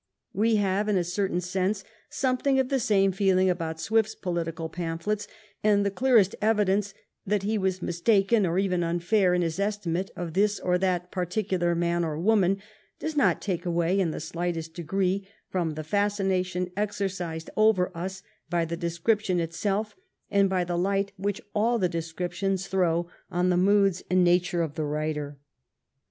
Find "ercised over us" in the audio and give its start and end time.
16.97-18.23